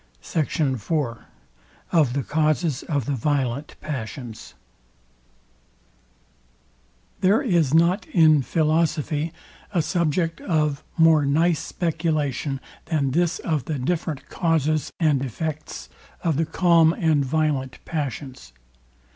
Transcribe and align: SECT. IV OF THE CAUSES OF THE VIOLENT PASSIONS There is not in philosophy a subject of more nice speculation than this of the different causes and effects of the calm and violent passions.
SECT. 0.23 0.59
IV 0.61 0.93
OF 1.91 2.13
THE 2.13 2.23
CAUSES 2.23 2.81
OF 2.89 3.05
THE 3.05 3.11
VIOLENT 3.13 3.75
PASSIONS 3.81 4.55
There 7.19 7.43
is 7.43 7.71
not 7.75 8.07
in 8.07 8.41
philosophy 8.41 9.31
a 9.75 9.83
subject 9.83 10.41
of 10.41 10.83
more 10.97 11.23
nice 11.23 11.59
speculation 11.59 12.59
than 12.85 13.11
this 13.11 13.37
of 13.37 13.65
the 13.65 13.77
different 13.77 14.27
causes 14.27 14.89
and 14.99 15.21
effects 15.23 15.87
of 16.23 16.35
the 16.35 16.45
calm 16.47 16.93
and 16.93 17.23
violent 17.23 17.77
passions. 17.85 18.53